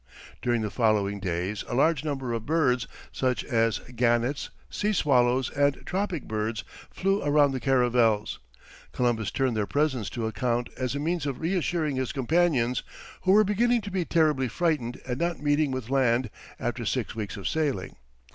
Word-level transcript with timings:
During 0.41 0.61
the 0.63 0.71
following 0.71 1.19
days 1.19 1.63
a 1.67 1.75
large 1.75 2.03
number 2.03 2.33
of 2.33 2.43
birds, 2.47 2.87
such 3.11 3.43
as 3.43 3.77
gannets, 3.95 4.49
sea 4.67 4.93
swallows, 4.93 5.51
and 5.51 5.85
tropic 5.85 6.23
birds, 6.27 6.63
flew 6.89 7.21
around 7.21 7.51
the 7.51 7.59
caravels. 7.59 8.39
Columbus 8.93 9.29
turned 9.29 9.55
their 9.55 9.67
presence 9.67 10.09
to 10.09 10.25
account 10.25 10.69
as 10.75 10.95
a 10.95 10.99
means 10.99 11.27
of 11.27 11.39
reassuring 11.39 11.97
his 11.97 12.13
companions, 12.13 12.81
who 13.25 13.31
were 13.33 13.43
beginning 13.43 13.81
to 13.81 13.91
be 13.91 14.03
terribly 14.03 14.47
frightened 14.47 14.99
at 15.05 15.19
not 15.19 15.39
meeting 15.39 15.69
with 15.69 15.91
land 15.91 16.31
after 16.59 16.83
six 16.83 17.13
weeks 17.15 17.37
of 17.37 17.47
sailing. 17.47 17.95